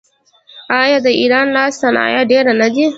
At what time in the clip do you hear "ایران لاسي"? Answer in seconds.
1.21-1.77